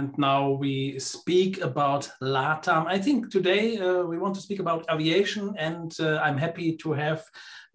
and 0.00 0.16
now 0.16 0.50
we 0.64 0.98
speak 0.98 1.60
about 1.60 2.10
LATAM. 2.22 2.86
I 2.86 2.98
think 2.98 3.30
today 3.30 3.76
uh, 3.76 4.02
we 4.10 4.16
want 4.16 4.34
to 4.36 4.40
speak 4.40 4.60
about 4.60 4.86
aviation, 4.90 5.54
and 5.58 5.90
uh, 6.00 6.18
I'm 6.24 6.38
happy 6.38 6.68
to 6.82 6.92
have 6.92 7.20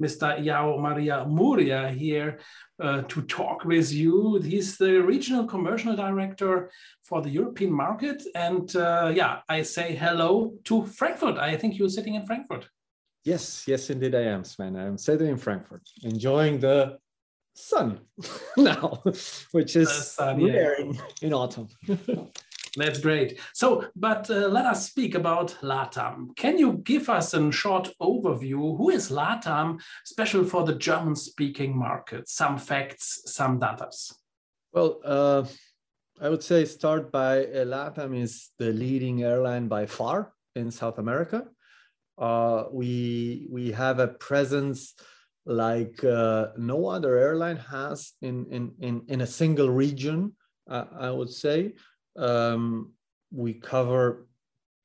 Mr. 0.01 0.27
João 0.45 0.81
Maria 0.81 1.17
Muria 1.27 1.81
here 1.89 2.39
uh, 2.81 3.01
to 3.11 3.21
talk 3.39 3.63
with 3.63 3.93
you. 3.93 4.41
He's 4.41 4.77
the 4.77 4.93
regional 5.13 5.45
commercial 5.45 5.95
director 5.95 6.71
for 7.03 7.21
the 7.21 7.29
European 7.29 7.71
market. 7.71 8.19
And 8.33 8.75
uh, 8.75 9.11
yeah, 9.15 9.33
I 9.47 9.61
say 9.61 9.95
hello 9.95 10.53
to 10.69 10.85
Frankfurt. 10.99 11.37
I 11.37 11.55
think 11.57 11.77
you're 11.77 11.95
sitting 11.97 12.15
in 12.15 12.25
Frankfurt. 12.25 12.67
Yes, 13.23 13.65
yes, 13.67 13.89
indeed 13.89 14.15
I 14.15 14.25
am, 14.35 14.43
Sven. 14.43 14.75
I'm 14.75 14.97
sitting 14.97 15.27
in 15.27 15.37
Frankfurt, 15.37 15.83
enjoying 16.03 16.59
the 16.59 16.97
sun 17.55 18.01
now, 18.57 19.01
which 19.51 19.75
is 19.75 19.89
sun, 19.89 20.43
rare 20.43 20.79
yeah. 20.79 20.85
in, 20.85 20.99
in 21.21 21.33
autumn. 21.33 21.67
That's 22.77 22.99
great. 22.99 23.39
So, 23.53 23.85
but 23.95 24.29
uh, 24.29 24.47
let 24.49 24.65
us 24.65 24.89
speak 24.89 25.15
about 25.15 25.55
LATAM. 25.61 26.35
Can 26.35 26.57
you 26.57 26.73
give 26.83 27.09
us 27.09 27.33
a 27.33 27.51
short 27.51 27.89
overview? 28.01 28.77
Who 28.77 28.89
is 28.89 29.09
LATAM, 29.09 29.79
special 30.03 30.43
for 30.43 30.63
the 30.65 30.75
German 30.75 31.15
speaking 31.15 31.77
market? 31.77 32.27
Some 32.27 32.57
facts, 32.57 33.21
some 33.27 33.59
data. 33.59 33.89
Well, 34.73 34.99
uh, 35.05 35.45
I 36.19 36.29
would 36.29 36.43
say 36.43 36.65
start 36.65 37.13
by 37.13 37.45
uh, 37.45 37.65
LATAM 37.65 38.21
is 38.21 38.51
the 38.59 38.73
leading 38.73 39.23
airline 39.23 39.69
by 39.69 39.85
far 39.85 40.33
in 40.55 40.69
South 40.69 40.97
America. 40.97 41.45
Uh, 42.17 42.65
we, 42.71 43.47
we 43.49 43.71
have 43.71 43.99
a 43.99 44.07
presence 44.07 44.95
like 45.45 46.03
uh, 46.03 46.47
no 46.57 46.87
other 46.87 47.17
airline 47.17 47.57
has 47.57 48.13
in, 48.21 48.45
in, 48.49 48.71
in, 48.79 49.01
in 49.07 49.21
a 49.21 49.27
single 49.27 49.69
region, 49.69 50.33
uh, 50.69 50.85
I 50.99 51.11
would 51.11 51.29
say. 51.29 51.73
Um, 52.17 52.93
we 53.31 53.53
cover 53.53 54.27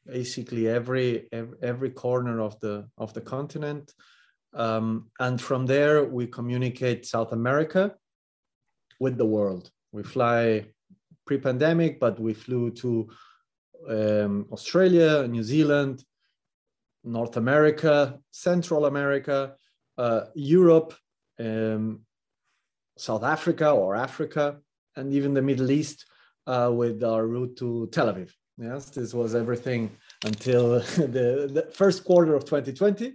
basically 0.07 0.69
every, 0.69 1.29
every, 1.33 1.57
every 1.63 1.91
corner 1.91 2.41
of 2.41 2.59
the 2.61 2.89
of 2.99 3.15
the 3.15 3.21
continent, 3.21 3.93
um, 4.55 5.11
and 5.21 5.41
from 5.41 5.67
there 5.67 6.05
we 6.05 6.27
communicate 6.27 7.07
South 7.07 7.33
America 7.33 7.95
with 8.99 9.17
the 9.17 9.25
world. 9.25 9.71
We 9.93 10.03
fly 10.03 10.67
pre-pandemic, 11.27 12.01
but 12.01 12.19
we 12.19 12.35
flew 12.35 12.71
to 12.73 13.09
um, 13.89 14.47
Australia, 14.53 15.27
New 15.29 15.43
Zealand, 15.43 16.05
North 17.05 17.37
America, 17.37 18.19
Central 18.31 18.87
America, 18.87 19.55
uh, 20.01 20.25
Europe, 20.35 20.95
um, 21.39 22.01
South 22.97 23.23
Africa 23.23 23.71
or 23.71 23.95
Africa, 23.95 24.59
and 24.97 25.13
even 25.13 25.35
the 25.35 25.43
Middle 25.43 25.71
East 25.71 26.07
uh, 26.47 26.71
with 26.73 27.05
our 27.05 27.27
route 27.27 27.55
to 27.59 27.89
Tel 27.93 28.13
Aviv. 28.13 28.31
Yes, 28.57 28.91
this 28.91 29.13
was 29.15 29.35
everything 29.35 29.91
until 30.25 30.81
the, 31.17 31.27
the 31.57 31.69
first 31.73 32.05
quarter 32.05 32.35
of 32.35 32.45
2020. 32.45 33.15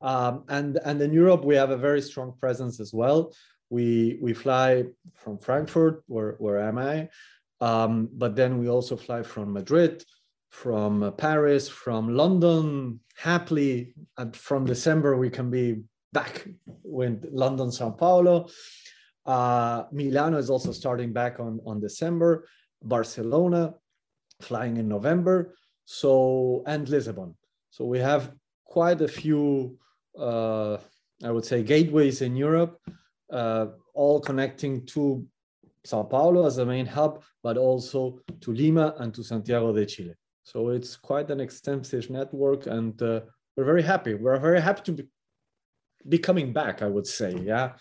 Um, 0.00 0.44
and, 0.48 0.78
and 0.84 1.00
in 1.00 1.12
Europe, 1.12 1.44
we 1.44 1.54
have 1.56 1.70
a 1.70 1.76
very 1.76 2.02
strong 2.02 2.34
presence 2.40 2.80
as 2.80 2.92
well. 2.92 3.32
We, 3.70 4.18
we 4.20 4.32
fly 4.34 4.84
from 5.14 5.38
Frankfurt, 5.38 6.02
where, 6.06 6.32
where 6.38 6.60
am 6.60 6.78
I? 6.78 7.08
Um, 7.60 8.08
but 8.12 8.34
then 8.34 8.58
we 8.58 8.68
also 8.68 8.96
fly 8.96 9.22
from 9.22 9.52
Madrid, 9.52 10.04
from 10.50 11.12
Paris, 11.16 11.68
from 11.68 12.14
London. 12.16 13.00
Happily, 13.16 13.94
from 14.32 14.64
December, 14.64 15.16
we 15.16 15.30
can 15.30 15.50
be 15.50 15.82
back 16.12 16.48
with 16.82 17.26
London, 17.30 17.70
Sao 17.70 17.90
Paulo. 17.90 18.48
Uh, 19.26 19.84
Milano 19.92 20.38
is 20.38 20.50
also 20.50 20.72
starting 20.72 21.12
back 21.12 21.38
on, 21.38 21.60
on 21.66 21.80
December, 21.80 22.46
Barcelona 22.82 23.74
flying 24.40 24.76
in 24.76 24.88
November, 24.88 25.54
so 25.84 26.62
and 26.66 26.88
Lisbon. 26.88 27.36
So 27.70 27.84
we 27.84 27.98
have 27.98 28.32
quite 28.64 29.00
a 29.00 29.08
few, 29.08 29.78
uh, 30.18 30.78
I 31.24 31.30
would 31.30 31.44
say, 31.44 31.62
gateways 31.62 32.22
in 32.22 32.36
Europe, 32.36 32.80
uh, 33.32 33.66
all 33.94 34.20
connecting 34.20 34.86
to 34.86 35.26
Sao 35.84 36.02
Paulo 36.02 36.46
as 36.46 36.56
the 36.56 36.66
main 36.66 36.86
hub, 36.86 37.22
but 37.42 37.56
also 37.56 38.20
to 38.40 38.52
Lima 38.52 38.94
and 38.98 39.12
to 39.14 39.22
Santiago 39.22 39.72
de 39.72 39.86
Chile. 39.86 40.14
So 40.44 40.70
it's 40.70 40.96
quite 40.96 41.30
an 41.30 41.40
extensive 41.40 42.08
network, 42.08 42.66
and 42.66 43.00
uh, 43.02 43.20
we're 43.56 43.64
very 43.64 43.82
happy. 43.82 44.14
We're 44.14 44.38
very 44.38 44.60
happy 44.60 44.82
to 44.84 44.92
be, 44.92 45.04
be 46.06 46.18
coming 46.18 46.52
back, 46.52 46.82
I 46.82 46.86
would 46.86 47.06
say. 47.06 47.34
Yeah. 47.42 47.72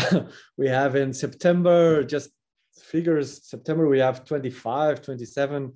we 0.56 0.68
have 0.68 0.96
in 0.96 1.12
September, 1.12 2.04
just 2.04 2.30
figures, 2.78 3.48
September, 3.48 3.88
we 3.88 3.98
have 3.98 4.24
25, 4.24 5.02
27 5.02 5.72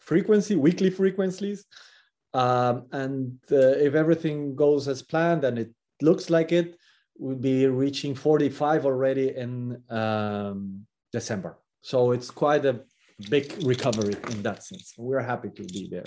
frequency, 0.00 0.56
weekly 0.56 0.90
frequencies. 0.90 1.64
Um, 2.34 2.86
and 2.92 3.38
uh, 3.50 3.56
if 3.56 3.94
everything 3.94 4.54
goes 4.54 4.88
as 4.88 5.02
planned 5.02 5.44
and 5.44 5.58
it 5.58 5.70
looks 6.02 6.30
like 6.30 6.52
it, 6.52 6.76
we'll 7.18 7.36
be 7.36 7.66
reaching 7.66 8.14
45 8.14 8.84
already 8.84 9.34
in 9.34 9.82
um, 9.90 10.86
December. 11.12 11.58
So 11.82 12.12
it's 12.12 12.30
quite 12.30 12.64
a 12.66 12.82
big 13.30 13.54
recovery 13.62 14.14
in 14.30 14.42
that 14.42 14.62
sense. 14.64 14.94
We're 14.98 15.20
happy 15.20 15.50
to 15.50 15.62
be 15.64 15.88
there. 15.90 16.04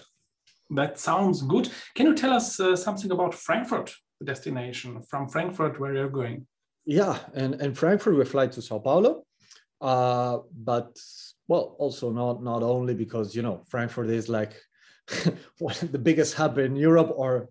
That 0.70 1.00
sounds 1.00 1.42
good. 1.42 1.72
Can 1.96 2.06
you 2.06 2.16
tell 2.16 2.34
us 2.34 2.60
uh, 2.60 2.76
something 2.76 3.12
about 3.12 3.34
Frankfurt? 3.34 3.92
Destination 4.24 5.02
from 5.02 5.28
Frankfurt 5.28 5.80
where 5.80 5.94
you're 5.94 6.10
going? 6.10 6.46
Yeah, 6.86 7.20
and, 7.34 7.56
and 7.56 7.78
Frankfurt 7.78 8.18
we 8.18 8.26
fly 8.26 8.48
to 8.48 8.62
Sao 8.62 8.80
Paulo, 8.80 9.24
uh, 9.82 10.40
but 10.54 10.98
well, 11.48 11.76
also 11.80 12.12
not 12.12 12.44
not 12.44 12.64
only 12.64 12.94
because 12.94 13.36
you 13.36 13.42
know 13.42 13.64
Frankfurt 13.70 14.10
is 14.10 14.30
like 14.30 14.54
one 15.60 15.76
of 15.82 15.92
the 15.92 16.00
biggest 16.00 16.34
hub 16.36 16.58
in 16.58 16.76
Europe, 16.76 17.12
or 17.16 17.50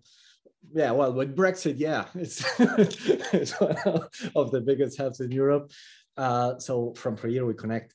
yeah, 0.73 0.91
well, 0.91 1.13
with 1.13 1.35
Brexit, 1.35 1.75
yeah, 1.77 2.05
it's, 2.15 2.43
it's 2.59 3.59
one 3.59 3.77
of 4.35 4.51
the 4.51 4.61
biggest 4.61 4.97
hubs 4.97 5.19
in 5.19 5.31
Europe. 5.31 5.71
Uh, 6.17 6.59
so 6.59 6.93
from 6.95 7.15
here 7.17 7.45
we 7.45 7.53
connect 7.53 7.93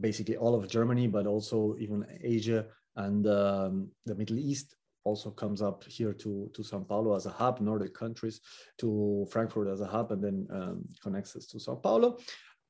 basically 0.00 0.36
all 0.36 0.54
of 0.54 0.68
Germany, 0.68 1.06
but 1.06 1.26
also 1.26 1.76
even 1.78 2.06
Asia 2.22 2.66
and 2.96 3.26
um, 3.26 3.88
the 4.06 4.14
Middle 4.14 4.38
East 4.38 4.74
also 5.04 5.30
comes 5.30 5.62
up 5.62 5.84
here 5.84 6.12
to, 6.12 6.50
to 6.54 6.62
Sao 6.62 6.80
Paulo 6.80 7.16
as 7.16 7.26
a 7.26 7.30
hub, 7.30 7.60
Nordic 7.60 7.94
countries 7.94 8.40
to 8.78 9.26
Frankfurt 9.30 9.68
as 9.68 9.80
a 9.80 9.86
hub, 9.86 10.12
and 10.12 10.22
then 10.22 10.46
um, 10.52 10.84
connects 11.02 11.36
us 11.36 11.46
to 11.46 11.60
Sao 11.60 11.74
Paulo. 11.74 12.18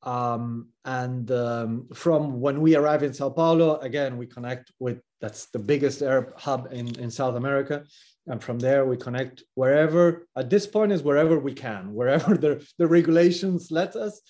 Um, 0.03 0.69
and 0.85 1.31
um, 1.31 1.89
from 1.95 2.41
when 2.41 2.61
we 2.61 2.75
arrive 2.75 3.03
in 3.03 3.15
Sao 3.15 3.31
Paulo, 3.31 3.79
again, 3.79 4.17
we 4.17 4.27
connect 4.27 4.73
with 4.81 5.01
that's 5.21 5.47
the 5.47 5.59
biggest 5.59 6.03
air 6.03 6.33
hub 6.37 6.69
in, 6.73 6.99
in 6.99 7.11
South 7.11 7.37
America. 7.37 7.85
And 8.27 8.43
from 8.43 8.59
there, 8.59 8.85
we 8.85 8.97
connect 8.97 9.45
wherever, 9.55 10.27
at 10.37 10.51
this 10.51 10.67
point, 10.67 10.93
is 10.93 11.03
wherever 11.03 11.39
we 11.39 11.55
can, 11.55 11.95
wherever 11.99 12.37
the, 12.37 12.67
the 12.79 12.87
regulations 12.87 13.71
let 13.71 13.95
us. 13.95 14.21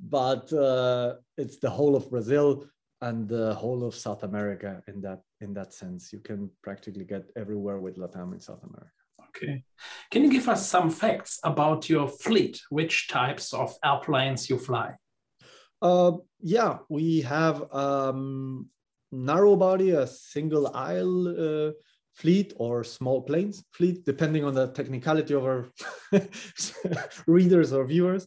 But 0.00 0.52
uh, 0.52 1.14
it's 1.38 1.58
the 1.58 1.70
whole 1.70 1.96
of 1.96 2.10
Brazil 2.10 2.66
and 3.04 3.28
the 3.28 3.54
whole 3.54 3.84
of 3.84 3.94
South 3.94 4.22
America 4.22 4.82
in 4.88 5.00
that 5.02 5.20
in 5.40 5.52
that 5.54 5.72
sense. 5.72 6.12
You 6.12 6.20
can 6.20 6.50
practically 6.62 7.04
get 7.04 7.24
everywhere 7.36 7.78
with 7.78 7.98
LATAM 7.98 8.32
in 8.32 8.40
South 8.40 8.62
America. 8.62 9.00
Okay. 9.28 9.64
Can 10.10 10.22
you 10.24 10.30
give 10.30 10.48
us 10.48 10.66
some 10.66 10.90
facts 10.90 11.40
about 11.44 11.88
your 11.88 12.08
fleet? 12.08 12.60
Which 12.70 13.08
types 13.08 13.52
of 13.52 13.74
airplanes 13.84 14.48
you 14.48 14.58
fly? 14.58 14.94
Uh, 15.82 16.12
yeah, 16.40 16.78
we 16.88 17.20
have 17.22 17.56
um, 17.74 18.68
narrow 19.12 19.56
body, 19.56 19.90
a 19.90 20.06
single 20.06 20.74
aisle 20.74 21.28
uh, 21.28 21.72
fleet, 22.14 22.54
or 22.56 22.84
small 22.84 23.22
planes 23.22 23.64
fleet, 23.72 24.04
depending 24.04 24.44
on 24.44 24.54
the 24.54 24.68
technicality 24.68 25.34
of 25.34 25.44
our 25.44 25.68
readers 27.26 27.72
or 27.72 27.84
viewers. 27.84 28.26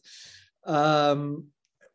Um, 0.66 1.48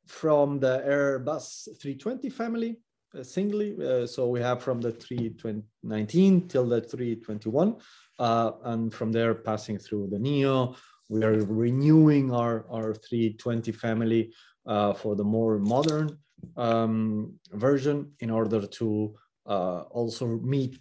from 0.08 0.60
the 0.60 0.84
Airbus 0.86 1.70
320 1.82 2.30
family 2.30 2.78
uh, 3.18 3.24
singly. 3.24 3.76
Uh, 3.86 4.06
so 4.06 4.28
we 4.28 4.40
have 4.42 4.62
from 4.62 4.82
the 4.82 4.92
319 4.92 6.48
till 6.48 6.66
the 6.66 6.82
321. 6.82 7.76
Uh, 8.20 8.52
and 8.64 8.94
from 8.94 9.12
there, 9.12 9.34
passing 9.34 9.78
through 9.78 10.08
the 10.12 10.20
NEO, 10.20 10.76
we 11.10 11.24
are 11.24 11.44
renewing 11.46 12.32
our, 12.32 12.66
our 12.70 12.94
320 12.94 13.72
family 13.72 14.34
uh, 14.66 14.94
for 14.94 15.16
the 15.16 15.24
more 15.24 15.60
modern 15.60 16.18
um, 16.58 17.34
version 17.52 18.12
in 18.20 18.30
order 18.30 18.66
to 18.66 19.16
uh, 19.46 19.82
also 19.92 20.40
meet 20.40 20.80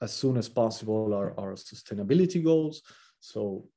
as 0.00 0.12
soon 0.12 0.36
as 0.36 0.48
possible 0.48 1.14
our, 1.14 1.38
our 1.38 1.54
sustainability 1.54 2.42
goals. 2.42 2.82
So 3.20 3.68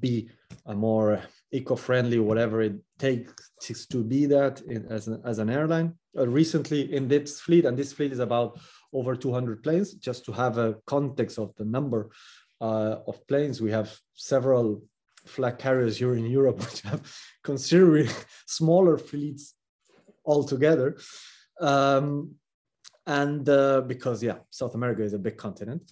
be 0.00 0.28
a 0.66 0.74
more 0.74 1.22
eco-friendly, 1.52 2.18
whatever 2.18 2.62
it 2.62 2.76
takes 2.98 3.86
to 3.86 4.02
be 4.02 4.26
that 4.26 4.60
in, 4.62 4.86
as, 4.86 5.06
an, 5.06 5.22
as 5.24 5.38
an 5.38 5.50
airline. 5.50 5.94
Uh, 6.16 6.26
recently 6.26 6.92
in 6.94 7.08
this 7.08 7.40
fleet, 7.40 7.64
and 7.64 7.76
this 7.76 7.92
fleet 7.92 8.12
is 8.12 8.18
about 8.18 8.58
over 8.92 9.14
200 9.14 9.62
planes, 9.62 9.94
just 9.94 10.24
to 10.24 10.32
have 10.32 10.58
a 10.58 10.76
context 10.86 11.38
of 11.38 11.54
the 11.56 11.64
number 11.64 12.10
uh, 12.60 12.96
of 13.06 13.26
planes, 13.26 13.60
we 13.60 13.70
have 13.70 13.94
several 14.14 14.82
flag 15.26 15.58
carriers 15.58 15.98
here 15.98 16.14
in 16.14 16.24
Europe, 16.24 16.58
which 16.64 16.80
have 16.82 17.02
considerably 17.42 18.08
smaller 18.46 18.96
fleets 18.96 19.54
altogether. 20.24 20.96
Um, 21.60 22.36
and 23.06 23.48
uh, 23.48 23.82
because 23.82 24.22
yeah, 24.22 24.38
South 24.50 24.74
America 24.74 25.02
is 25.02 25.12
a 25.12 25.18
big 25.18 25.36
continent, 25.36 25.82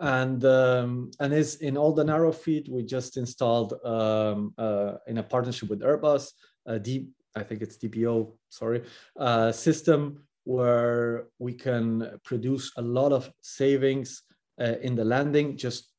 and 0.00 0.44
um, 0.44 1.10
and 1.20 1.32
is 1.32 1.56
in 1.56 1.76
all 1.76 1.92
the 1.92 2.04
narrow 2.04 2.32
feed 2.32 2.68
we 2.68 2.82
just 2.82 3.16
installed 3.16 3.74
um, 3.84 4.54
uh, 4.58 4.94
in 5.06 5.18
a 5.18 5.22
partnership 5.22 5.68
with 5.68 5.80
Airbus, 5.80 6.32
a 6.66 6.78
deep 6.78 7.10
I 7.36 7.42
think 7.42 7.62
it's 7.62 7.76
DPO, 7.78 8.32
sorry, 8.48 8.82
uh, 9.18 9.52
system 9.52 10.24
where 10.44 11.26
we 11.38 11.52
can 11.52 12.18
produce 12.24 12.72
a 12.76 12.82
lot 12.82 13.12
of 13.12 13.30
savings 13.42 14.22
uh, 14.60 14.74
in 14.82 14.94
the 14.94 15.04
landing, 15.04 15.56
just 15.56 15.90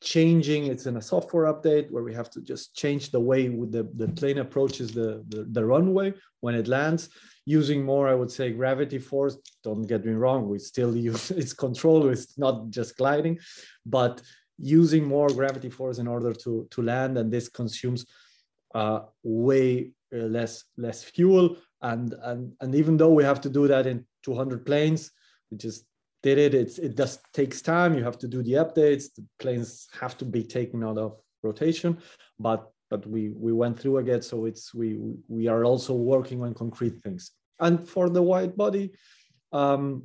changing, 0.00 0.66
it's 0.66 0.86
in 0.86 0.96
a 0.96 1.02
software 1.02 1.52
update 1.52 1.90
where 1.90 2.04
we 2.04 2.14
have 2.14 2.30
to 2.30 2.40
just 2.40 2.74
change 2.74 3.10
the 3.10 3.20
way 3.20 3.48
the, 3.48 3.88
the 3.96 4.08
plane 4.08 4.38
approaches 4.38 4.92
the, 4.92 5.24
the, 5.28 5.44
the 5.50 5.64
runway 5.64 6.12
when 6.40 6.54
it 6.54 6.68
lands 6.68 7.10
using 7.44 7.84
more, 7.84 8.08
I 8.08 8.14
would 8.14 8.30
say, 8.30 8.52
gravity 8.52 8.98
force. 8.98 9.36
Don't 9.64 9.82
get 9.82 10.04
me 10.04 10.12
wrong, 10.12 10.48
we 10.48 10.58
still 10.58 10.96
use 10.96 11.30
its 11.42 11.52
control, 11.52 12.08
it's 12.08 12.38
not 12.38 12.70
just 12.70 12.96
gliding, 12.96 13.38
but 13.86 14.22
using 14.58 15.04
more 15.04 15.28
gravity 15.28 15.70
force 15.70 15.98
in 15.98 16.06
order 16.06 16.32
to, 16.32 16.68
to 16.70 16.82
land, 16.82 17.16
and 17.18 17.32
this 17.32 17.48
consumes 17.48 18.06
uh, 18.74 19.00
way 19.22 19.92
uh, 20.12 20.18
less 20.18 20.64
less 20.76 21.04
fuel. 21.04 21.56
And, 21.80 22.14
and, 22.22 22.52
and 22.60 22.74
even 22.74 22.96
though 22.96 23.12
we 23.12 23.24
have 23.24 23.40
to 23.42 23.50
do 23.50 23.68
that 23.68 23.86
in 23.86 24.04
200 24.24 24.66
planes, 24.66 25.10
we 25.50 25.56
just 25.56 25.84
did 26.22 26.38
it. 26.38 26.54
It's, 26.54 26.78
it 26.78 26.96
just 26.96 27.20
takes 27.32 27.62
time. 27.62 27.96
You 27.96 28.04
have 28.04 28.18
to 28.18 28.28
do 28.28 28.42
the 28.42 28.54
updates. 28.54 29.14
The 29.14 29.24
planes 29.38 29.88
have 30.00 30.16
to 30.18 30.24
be 30.24 30.42
taken 30.42 30.82
out 30.84 30.98
of 30.98 31.20
rotation, 31.42 31.98
but 32.38 32.70
but 32.90 33.06
we 33.06 33.30
we 33.30 33.52
went 33.52 33.78
through 33.78 33.98
again. 33.98 34.22
So 34.22 34.46
it's 34.46 34.74
we 34.74 34.98
we 35.28 35.46
are 35.48 35.64
also 35.64 35.94
working 35.94 36.42
on 36.42 36.54
concrete 36.54 37.00
things. 37.02 37.32
And 37.60 37.86
for 37.88 38.08
the 38.08 38.22
wide 38.22 38.56
body, 38.56 38.92
um, 39.52 40.04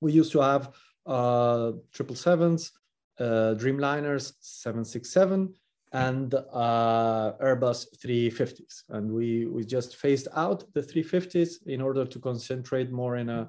we 0.00 0.12
used 0.12 0.32
to 0.32 0.40
have 0.40 0.72
uh, 1.06 1.72
triple 1.92 2.16
sevens, 2.16 2.72
uh, 3.18 3.54
Dreamliners, 3.56 4.32
seven 4.40 4.84
six 4.84 5.10
seven, 5.10 5.54
and 5.94 6.34
uh, 6.34 7.32
Airbus 7.40 7.86
350s. 8.04 8.82
And 8.88 9.12
we, 9.12 9.46
we 9.46 9.64
just 9.64 9.94
phased 9.96 10.26
out 10.34 10.64
the 10.74 10.82
350s 10.82 11.66
in 11.66 11.80
order 11.80 12.04
to 12.04 12.18
concentrate 12.18 12.90
more 12.90 13.16
in 13.16 13.28
a, 13.28 13.48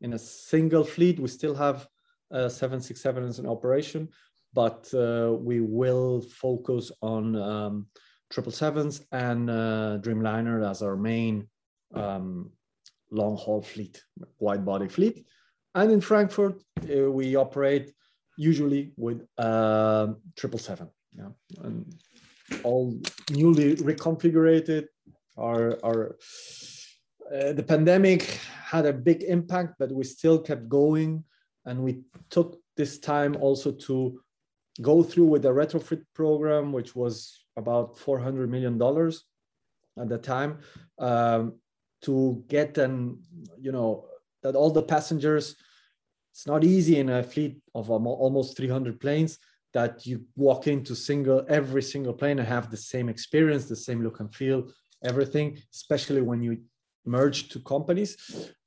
in 0.00 0.12
a 0.14 0.18
single 0.18 0.84
fleet. 0.84 1.20
We 1.20 1.28
still 1.28 1.54
have 1.54 1.86
uh, 2.32 2.48
767s 2.48 3.38
in 3.38 3.46
operation, 3.46 4.08
but 4.52 4.92
uh, 4.94 5.32
we 5.34 5.60
will 5.60 6.22
focus 6.22 6.90
on 7.02 7.36
um, 7.36 7.86
777s 8.32 9.04
and 9.12 9.50
uh, 9.50 9.98
Dreamliner 10.00 10.68
as 10.68 10.82
our 10.82 10.96
main 10.96 11.48
um, 11.94 12.50
long 13.10 13.36
haul 13.36 13.62
fleet, 13.62 14.02
wide 14.38 14.64
body 14.64 14.88
fleet. 14.88 15.26
And 15.74 15.92
in 15.92 16.00
Frankfurt, 16.00 16.62
uh, 16.90 17.10
we 17.10 17.36
operate 17.36 17.92
usually 18.36 18.92
with 18.96 19.22
uh, 19.38 20.06
777 20.36 20.88
yeah, 21.16 21.28
and 21.62 21.94
all 22.62 22.98
newly 23.30 23.76
reconfigured. 23.76 24.86
are, 25.36 25.78
our 25.84 26.16
uh, 27.34 27.52
the 27.52 27.62
pandemic 27.62 28.40
had 28.64 28.86
a 28.86 28.92
big 28.92 29.22
impact, 29.22 29.74
but 29.78 29.90
we 29.92 30.04
still 30.04 30.38
kept 30.38 30.68
going, 30.68 31.24
and 31.64 31.82
we 31.82 32.02
took 32.30 32.58
this 32.76 32.98
time 32.98 33.36
also 33.40 33.72
to 33.72 34.20
go 34.82 35.02
through 35.02 35.24
with 35.24 35.42
the 35.42 35.52
retrofit 35.52 36.02
program, 36.14 36.72
which 36.72 36.94
was 36.94 37.44
about 37.56 37.98
400 37.98 38.50
million 38.50 38.78
dollars 38.78 39.24
at 39.98 40.08
the 40.08 40.18
time, 40.18 40.58
um, 40.98 41.54
to 42.02 42.44
get 42.48 42.76
and 42.78 43.18
you 43.58 43.72
know 43.72 44.06
that 44.42 44.54
all 44.54 44.70
the 44.70 44.82
passengers. 44.82 45.56
It's 46.32 46.46
not 46.46 46.64
easy 46.64 46.98
in 46.98 47.08
a 47.08 47.22
fleet 47.22 47.62
of 47.74 47.90
almost 47.90 48.58
300 48.58 49.00
planes 49.00 49.38
that 49.72 50.04
you 50.04 50.22
walk 50.36 50.66
into 50.66 50.94
single 50.94 51.46
every 51.48 51.80
single 51.82 52.12
plane 52.12 52.38
and 52.38 52.46
have 52.46 52.70
the 52.70 52.76
same 52.76 53.08
experience, 53.08 53.64
the 53.64 53.74
same 53.74 54.02
look 54.02 54.20
and 54.20 54.34
feel, 54.34 54.68
everything, 55.02 55.58
especially 55.72 56.20
when 56.20 56.42
you 56.42 56.58
merge 57.06 57.48
two 57.48 57.60
companies. 57.60 58.16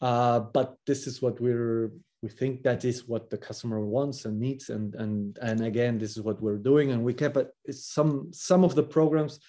Uh, 0.01 0.39
but 0.39 0.75
this 0.86 1.07
is 1.07 1.21
what 1.21 1.39
we're 1.39 1.91
we 2.21 2.30
think 2.30 2.63
that 2.63 2.83
is 2.83 3.07
what 3.07 3.30
the 3.30 3.38
customer 3.38 3.80
wants 3.80 4.25
and 4.25 4.39
needs 4.39 4.69
and 4.69 4.94
and 4.95 5.38
and 5.41 5.62
again 5.62 5.97
this 5.97 6.18
is 6.18 6.21
what 6.21 6.41
we're 6.41 6.57
doing 6.57 6.91
and 6.91 7.01
we 7.01 7.13
kept 7.13 7.38
it 7.38 7.53
some 7.74 8.27
some 8.33 8.65
of 8.65 8.75
the 8.75 8.83
programs 8.83 9.39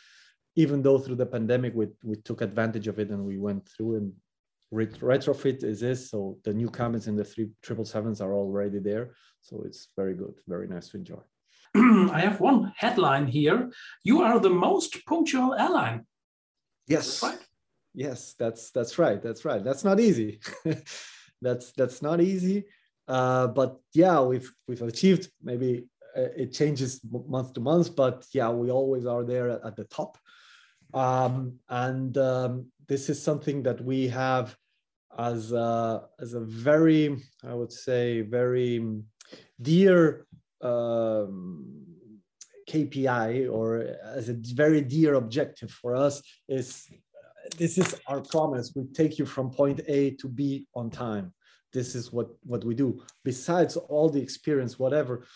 even 0.55 0.81
though 0.81 0.99
through 0.99 1.17
the 1.17 1.27
pandemic 1.27 1.75
we, 1.75 1.89
we 2.05 2.17
took 2.17 2.43
advantage 2.43 2.87
of 2.87 3.01
it 3.01 3.11
and 3.11 3.25
we 3.25 3.39
went 3.39 3.69
through 3.69 3.97
and 3.97 4.13
retrofit 4.73 5.65
is 5.65 5.81
this 5.81 6.11
so 6.11 6.39
the 6.45 6.55
new 6.55 6.71
cabins 6.71 7.09
in 7.09 7.17
the 7.17 7.25
three 7.25 7.49
triple 7.61 7.85
sevens 7.85 8.21
are 8.21 8.35
already 8.35 8.79
there 8.79 9.15
so 9.41 9.63
it's 9.67 9.89
very 9.97 10.15
good 10.15 10.35
very 10.47 10.69
nice 10.69 10.91
to 10.91 10.97
enjoy 10.97 11.23
I 11.75 12.21
have 12.21 12.41
one 12.41 12.73
headline 12.77 13.29
here. 13.29 13.71
You 14.03 14.23
are 14.23 14.41
the 14.41 14.51
most 14.51 15.07
punctual 15.07 15.55
airline. 15.55 16.05
Yes. 16.89 17.23
Right. 17.23 17.39
Yes, 17.95 18.35
that's 18.39 18.71
that's 18.71 18.99
right. 18.99 19.21
That's 19.23 19.45
right. 19.45 19.63
That's 19.63 19.85
not 19.85 20.01
easy. 20.01 20.41
that's 21.43 21.73
that's 21.73 22.03
not 22.03 22.21
easy. 22.21 22.65
Uh, 23.09 23.49
but 23.49 23.81
yeah, 23.93 24.21
we've 24.21 24.51
we've 24.69 24.83
achieved. 24.83 25.31
Maybe 25.43 25.87
uh, 26.17 26.29
it 26.37 26.53
changes 26.53 27.01
month 27.11 27.55
to 27.55 27.61
month, 27.61 27.97
but 27.97 28.25
yeah, 28.33 28.51
we 28.51 28.71
always 28.71 29.07
are 29.07 29.25
there 29.25 29.51
at, 29.51 29.65
at 29.65 29.77
the 29.77 29.85
top. 29.85 30.19
Um, 30.95 31.59
and 31.69 32.17
um, 32.19 32.67
this 32.89 33.09
is 33.09 33.23
something 33.23 33.63
that 33.63 33.81
we 33.81 34.09
have 34.09 34.57
as 35.19 35.53
a, 35.53 36.05
as 36.21 36.35
a 36.35 36.41
very, 36.41 37.17
I 37.45 37.55
would 37.55 37.73
say, 37.73 38.23
very 38.23 39.03
dear 39.61 40.27
um, 40.61 41.87
KPI 42.69 43.53
or 43.53 43.97
as 44.05 44.29
a 44.29 44.35
very 44.35 44.81
dear 44.81 45.15
objective 45.15 45.71
for 45.71 45.95
us 45.95 46.23
is 46.49 46.87
this 47.61 47.77
is 47.77 47.95
our 48.07 48.23
promise. 48.23 48.73
We 48.75 48.85
take 48.87 49.19
you 49.19 49.27
from 49.27 49.51
point 49.51 49.83
A 49.87 50.13
to 50.13 50.29
B 50.29 50.67
on 50.75 50.89
time. 50.91 51.35
This 51.75 51.95
is 51.95 52.11
what 52.11 52.29
what 52.43 52.65
we 52.65 52.75
do. 52.75 53.03
Besides 53.23 53.77
all 53.77 54.09
the 54.09 54.23
experience, 54.23 54.79
whatever, 54.79 55.27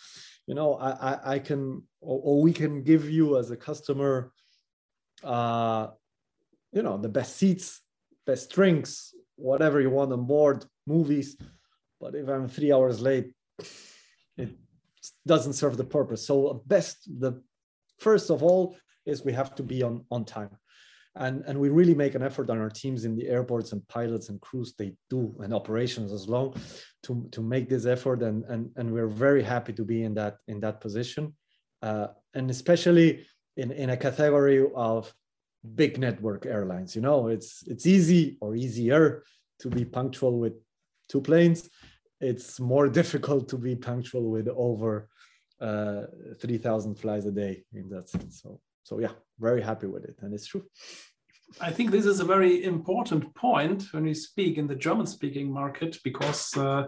you 0.47 0.55
know, 0.55 0.75
I 0.77 0.91
I, 1.11 1.35
I 1.35 1.39
can 1.39 1.83
or, 2.01 2.19
or, 2.25 2.43
we 2.43 2.53
can 2.55 2.83
give 2.83 3.11
you 3.11 3.37
as 3.39 3.51
a 3.51 3.57
customer, 3.57 4.33
uh, 5.23 5.89
you 6.73 6.83
know, 6.83 6.97
the 6.97 7.11
best 7.11 7.37
seats, 7.37 7.83
best 8.27 8.51
drinks, 8.51 9.15
whatever 9.37 9.79
you 9.83 9.91
want 9.91 10.11
on 10.11 10.25
board, 10.25 10.65
movies. 10.87 11.37
But 12.01 12.15
if 12.15 12.27
I'm 12.29 12.49
three 12.49 12.73
hours 12.73 13.03
late, 13.03 13.33
it 14.39 14.51
doesn't 15.27 15.53
serve 15.53 15.77
the 15.77 15.85
purpose. 15.99 16.27
So 16.27 16.63
best, 16.67 16.97
the 17.21 17.43
first 17.99 18.31
of 18.31 18.43
all 18.43 18.77
is 19.05 19.25
we 19.25 19.35
have 19.35 19.55
to 19.57 19.63
be 19.63 19.83
on, 19.83 20.05
on 20.11 20.25
time. 20.25 20.57
And, 21.17 21.45
and 21.47 21.59
we 21.61 21.69
really 21.69 21.95
make 21.95 22.15
an 22.15 22.23
effort 22.23 22.51
on 22.51 22.59
our 22.59 22.71
teams 22.71 23.05
in 23.05 23.15
the 23.15 23.29
airports 23.29 23.73
and 23.73 23.87
pilots 23.89 24.31
and 24.31 24.41
crews. 24.41 24.75
They 24.77 24.95
do 25.11 25.35
and 25.41 25.55
operations 25.55 26.13
as 26.13 26.29
long 26.29 26.55
to, 27.05 27.29
to 27.31 27.41
make 27.41 27.69
this 27.69 27.87
effort. 27.87 28.23
And, 28.23 28.45
and, 28.45 28.71
and 28.77 28.93
we're 28.93 29.07
very 29.07 29.43
happy 29.43 29.73
to 29.75 29.85
be 29.85 30.03
in 30.03 30.15
that 30.15 30.39
in 30.49 30.61
that 30.61 30.81
position. 30.81 31.35
Uh, 31.83 32.09
and 32.35 32.51
especially 32.51 33.27
in, 33.57 33.71
in 33.71 33.91
a 33.91 33.97
category 33.97 34.67
of 34.75 35.13
big 35.75 35.99
network 35.99 36.45
airlines 36.45 36.95
you 36.95 37.01
know 37.01 37.29
it's 37.29 37.63
it's 37.67 37.87
easy 37.87 38.37
or 38.43 38.55
easier 38.55 39.25
to 39.59 39.71
be 39.71 39.85
punctual 39.85 40.39
with 40.39 40.55
two 41.09 41.21
planes. 41.21 41.71
It's 42.21 42.61
more 42.61 42.89
difficult 43.01 43.49
to 43.49 43.59
be 43.59 43.75
punctual 43.77 44.31
with 44.31 44.49
over 44.49 45.09
uh, 45.61 46.03
3000 46.41 46.97
flies 46.97 47.27
a 47.27 47.31
day 47.31 47.65
in 47.73 47.89
that 47.91 48.09
sense. 48.09 48.43
So 48.43 48.61
so 48.85 49.01
yeah 49.01 49.13
very 49.41 49.61
happy 49.61 49.87
with 49.87 50.05
it 50.05 50.17
and 50.23 50.33
it's 50.33 50.47
true. 50.47 50.65
I 51.61 51.71
think 51.71 51.91
this 51.91 52.07
is 52.07 52.21
a 52.21 52.25
very 52.25 52.65
important 52.65 53.33
point 53.35 53.93
when 53.93 54.05
we 54.05 54.15
speak 54.15 54.59
in 54.59 54.67
the 54.67 54.75
German 54.75 55.07
speaking 55.07 55.53
market 55.53 55.99
because 56.03 56.57
uh, 56.57 56.87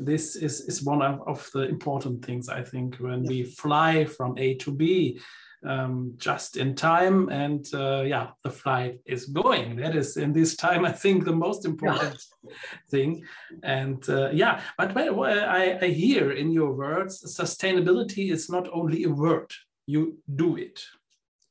this 0.00 0.34
is, 0.34 0.62
is 0.62 0.82
one 0.82 1.02
of, 1.02 1.20
of, 1.26 1.48
the 1.54 1.68
important 1.68 2.24
things 2.24 2.48
I 2.48 2.62
think 2.62 2.96
when 2.96 3.22
we 3.22 3.44
fly 3.44 4.06
from 4.06 4.36
A 4.38 4.54
to 4.56 4.72
B 4.72 5.20
um, 5.64 6.14
just 6.16 6.56
in 6.56 6.74
time 6.74 7.28
and 7.30 7.66
uh, 7.74 8.02
yeah 8.02 8.28
the 8.44 8.50
flight 8.50 9.00
is 9.06 9.26
going. 9.26 9.76
That 9.76 9.94
is 9.96 10.16
in 10.16 10.32
this 10.32 10.56
time 10.56 10.84
i 10.84 10.92
think 10.92 11.24
the 11.24 11.32
most 11.32 11.64
important 11.64 12.22
thing. 12.90 13.24
And 13.62 14.08
uh, 14.08 14.30
yeah 14.30 14.62
but 14.76 14.96
I, 14.96 15.78
I 15.80 15.88
hear 15.88 16.32
in 16.32 16.50
your 16.50 16.72
words 16.72 17.22
sustainability 17.40 18.32
is 18.32 18.48
not 18.48 18.68
only 18.72 19.04
a 19.04 19.10
word 19.10 19.52
you 19.86 20.18
do 20.36 20.56
it 20.56 20.80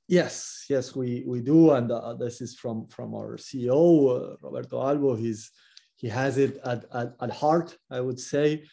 yes 0.07 0.65
yes 0.69 0.95
we 0.95 1.23
we 1.27 1.41
do. 1.41 1.71
And 1.71 1.91
uh, 1.91 2.13
this 2.13 2.41
is 2.41 2.55
from 2.55 2.87
from 2.87 3.13
our 3.13 3.37
ceo 3.37 4.33
uh, 4.33 4.35
roberto 4.41 4.81
alvo. 4.81 5.15
He's 5.15 5.51
he 5.95 6.07
has 6.09 6.37
it 6.37 6.59
at, 6.63 6.85
at, 6.93 7.15
at 7.21 7.31
heart 7.31 7.77
i 7.91 7.99
would 7.99 8.19
say. 8.19 8.63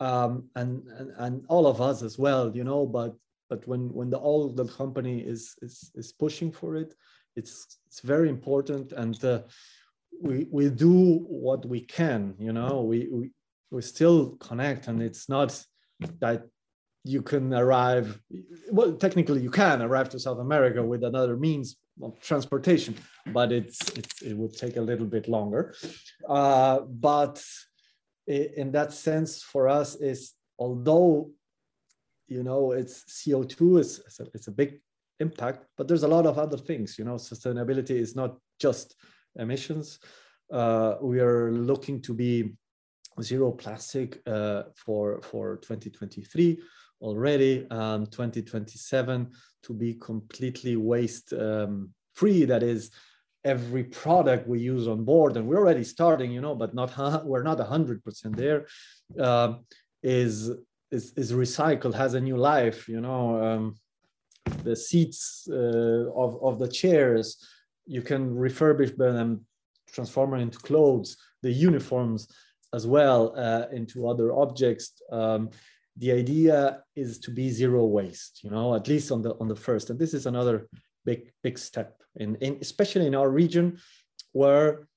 Um, 0.00 0.50
and, 0.56 0.82
and 0.98 1.10
and 1.18 1.44
all 1.48 1.68
of 1.68 1.80
us 1.80 2.02
as 2.02 2.18
well 2.18 2.54
you 2.54 2.64
know 2.64 2.84
but 2.84 3.14
but 3.48 3.66
when 3.68 3.92
when 3.94 4.10
the 4.10 4.18
all 4.18 4.52
the 4.52 4.66
company 4.66 5.20
is 5.20 5.54
is 5.62 5.92
is 5.94 6.12
pushing 6.12 6.50
for 6.50 6.74
it 6.74 6.94
it's 7.36 7.78
it's 7.86 8.00
very 8.00 8.28
important. 8.28 8.92
And 8.92 9.22
uh, 9.24 9.42
we 10.20 10.46
we 10.50 10.70
do 10.70 11.18
what 11.28 11.66
we 11.66 11.80
can 11.80 12.34
you 12.38 12.52
know. 12.52 12.82
We, 12.82 13.08
we 13.10 13.30
we 13.70 13.82
still 13.82 14.36
connect 14.36 14.88
and 14.88 15.02
it's 15.02 15.28
not 15.28 15.64
that 16.20 16.44
you 17.04 17.22
can 17.22 17.52
arrive 17.52 18.18
well 18.70 18.92
technically 18.94 19.40
you 19.40 19.50
can 19.50 19.82
arrive 19.82 20.08
to 20.08 20.18
south 20.18 20.38
america 20.38 20.82
with 20.82 21.04
another 21.04 21.36
means 21.36 21.76
of 22.02 22.18
transportation 22.20 22.94
but 23.32 23.52
it's, 23.52 23.80
it's 23.90 24.22
it 24.22 24.36
would 24.36 24.56
take 24.56 24.76
a 24.76 24.80
little 24.80 25.06
bit 25.06 25.28
longer. 25.28 25.74
Uh, 26.28 26.80
but 26.80 27.42
in 28.26 28.72
that 28.72 28.92
sense 28.92 29.42
for 29.42 29.68
us 29.68 29.96
is 29.96 30.32
although 30.58 31.30
you 32.26 32.42
know 32.42 32.72
it's 32.72 33.04
co2 33.26 33.80
is 33.80 34.00
it's 34.06 34.20
a, 34.20 34.26
it's 34.34 34.48
a 34.48 34.50
big 34.50 34.80
impact 35.20 35.66
but 35.76 35.86
there's 35.86 36.02
a 36.02 36.08
lot 36.08 36.26
of 36.26 36.38
other 36.38 36.56
things 36.56 36.98
you 36.98 37.04
know 37.04 37.14
sustainability 37.14 37.90
is 37.90 38.16
not 38.16 38.36
just 38.58 38.96
emissions. 39.36 39.98
Uh, 40.52 40.96
we 41.00 41.20
are 41.20 41.50
looking 41.50 42.00
to 42.00 42.14
be 42.14 42.54
zero 43.22 43.50
plastic 43.50 44.20
uh, 44.26 44.64
for 44.76 45.20
for 45.22 45.56
2023 45.56 46.60
already 47.00 47.66
um, 47.70 48.06
2027 48.06 49.30
to 49.62 49.72
be 49.72 49.94
completely 49.94 50.76
waste 50.76 51.32
um, 51.32 51.90
free 52.14 52.44
that 52.44 52.62
is 52.62 52.90
every 53.44 53.84
product 53.84 54.48
we 54.48 54.58
use 54.58 54.88
on 54.88 55.04
board 55.04 55.36
and 55.36 55.46
we're 55.46 55.58
already 55.58 55.84
starting 55.84 56.32
you 56.32 56.40
know 56.40 56.54
but 56.54 56.74
not 56.74 56.90
we're 57.26 57.42
not 57.42 57.58
100% 57.58 58.36
there 58.36 58.66
uh, 59.20 59.54
is 60.02 60.50
is 60.90 61.12
is 61.16 61.32
recycled 61.32 61.94
has 61.94 62.14
a 62.14 62.20
new 62.20 62.36
life 62.36 62.88
you 62.88 63.00
know 63.00 63.42
um, 63.42 63.74
the 64.62 64.76
seats 64.76 65.48
uh, 65.50 66.10
of, 66.14 66.42
of 66.42 66.58
the 66.58 66.68
chairs 66.68 67.46
you 67.86 68.02
can 68.02 68.34
refurbish 68.34 68.96
them 68.96 69.40
transform 69.92 70.30
them 70.30 70.40
into 70.40 70.58
clothes 70.58 71.16
the 71.42 71.52
uniforms 71.52 72.28
as 72.74 72.86
well 72.86 73.32
uh, 73.38 73.66
into 73.72 74.08
other 74.08 74.34
objects. 74.34 75.00
Um, 75.10 75.50
the 75.96 76.12
idea 76.12 76.82
is 76.96 77.18
to 77.20 77.30
be 77.30 77.50
zero 77.50 77.84
waste, 77.84 78.42
you 78.42 78.50
know, 78.50 78.74
at 78.74 78.88
least 78.88 79.12
on 79.12 79.22
the 79.22 79.34
on 79.40 79.48
the 79.48 79.56
first. 79.56 79.90
And 79.90 79.98
this 79.98 80.14
is 80.14 80.26
another 80.26 80.68
big 81.04 81.32
big 81.42 81.58
step 81.58 82.02
in, 82.16 82.36
in 82.36 82.58
especially 82.60 83.06
in 83.06 83.14
our 83.14 83.30
region, 83.30 83.78
where 84.32 84.88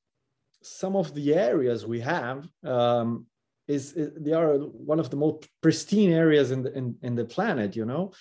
some 0.62 0.96
of 0.96 1.14
the 1.14 1.34
areas 1.34 1.86
we 1.86 2.00
have 2.00 2.48
um, 2.64 3.28
is, 3.68 3.94
is, 3.94 4.12
they 4.20 4.34
are 4.34 4.58
one 4.58 5.00
of 5.00 5.10
the 5.10 5.16
most 5.16 5.48
pristine 5.62 6.12
areas 6.12 6.52
in 6.52 6.64
the 6.64 6.76
in, 6.78 6.96
in 7.02 7.16
the 7.16 7.26
planet, 7.26 7.76
you 7.76 7.86
know. 7.86 8.12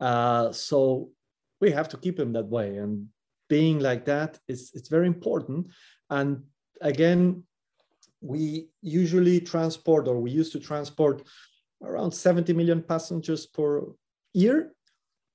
Uh, 0.00 0.50
so 0.52 1.10
we 1.60 1.70
have 1.70 1.88
to 1.88 1.96
keep 1.96 2.16
them 2.16 2.32
that 2.32 2.46
way, 2.46 2.78
and 2.78 3.06
being 3.48 3.78
like 3.78 4.04
that 4.06 4.38
is 4.48 4.70
it's 4.74 4.88
very 4.88 5.06
important. 5.06 5.68
And 6.08 6.42
again, 6.80 7.44
we 8.20 8.68
usually 8.80 9.40
transport 9.40 10.08
or 10.08 10.18
we 10.20 10.30
used 10.30 10.52
to 10.52 10.60
transport 10.60 11.22
around 11.82 12.12
70 12.12 12.52
million 12.52 12.82
passengers 12.82 13.46
per 13.46 13.82
year. 14.32 14.72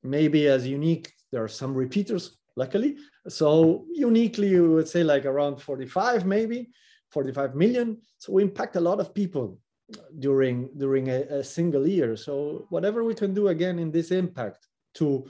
Maybe 0.04 0.48
as 0.48 0.68
unique, 0.68 1.14
there 1.32 1.44
are 1.44 1.48
some 1.50 1.74
repeaters, 1.74 2.38
luckily. 2.56 2.98
So 3.28 3.86
uniquely, 3.94 4.50
you 4.50 4.72
would 4.72 4.88
say 4.88 5.04
like 5.04 5.26
around 5.26 5.58
45, 5.62 6.26
maybe 6.26 6.70
45 7.12 7.56
million. 7.56 7.98
So 8.18 8.34
we 8.34 8.44
impact 8.44 8.76
a 8.76 8.82
lot 8.82 9.00
of 9.00 9.14
people 9.14 9.60
during 10.20 10.70
during 10.78 11.10
a, 11.10 11.22
a 11.40 11.44
single 11.44 11.88
year. 11.88 12.16
So 12.16 12.66
whatever 12.70 13.04
we 13.04 13.14
can 13.14 13.34
do 13.34 13.48
again 13.50 13.80
in 13.80 13.92
this 13.92 14.12
impact 14.12 14.68
to, 14.96 15.30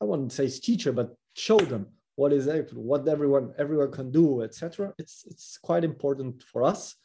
I 0.00 0.04
wouldn't 0.04 0.32
say 0.32 0.48
teacher, 0.48 0.92
but 0.92 1.14
show 1.34 1.58
them 1.58 1.86
what 2.16 2.32
is 2.32 2.48
what 2.74 3.08
everyone 3.08 3.54
everyone 3.58 3.92
can 3.92 4.10
do, 4.10 4.42
etc. 4.42 4.92
It's 4.98 5.24
it's 5.26 5.58
quite 5.62 5.84
important 5.84 6.42
for 6.42 6.62
us, 6.64 6.96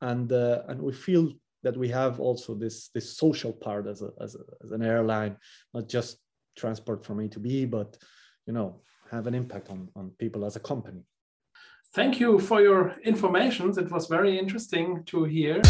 and 0.00 0.30
uh, 0.32 0.62
and 0.68 0.80
we 0.80 0.92
feel 0.92 1.32
that 1.62 1.76
we 1.76 1.88
have 1.88 2.20
also 2.20 2.54
this 2.54 2.88
this 2.94 3.16
social 3.16 3.52
part 3.52 3.86
as 3.86 4.02
a, 4.02 4.10
as, 4.20 4.34
a, 4.34 4.40
as 4.64 4.70
an 4.72 4.82
airline, 4.82 5.36
not 5.74 5.88
just 5.88 6.18
transport 6.56 7.04
from 7.04 7.20
A 7.20 7.28
to 7.28 7.40
B, 7.40 7.64
but 7.64 7.96
you 8.46 8.52
know 8.52 8.82
have 9.10 9.26
an 9.26 9.34
impact 9.34 9.70
on 9.70 9.88
on 9.94 10.10
people 10.18 10.44
as 10.44 10.56
a 10.56 10.60
company. 10.60 11.02
Thank 11.94 12.20
you 12.20 12.38
for 12.38 12.60
your 12.60 12.94
information. 13.04 13.70
It 13.78 13.90
was 13.90 14.06
very 14.08 14.38
interesting 14.38 15.04
to 15.06 15.24
hear. 15.24 15.62